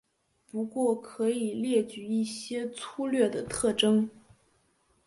[0.49, 4.09] 不过可以列举一些粗略的特征。